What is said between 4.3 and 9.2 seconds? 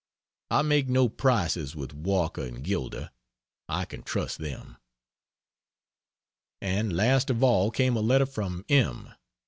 them. And last of all came a letter from M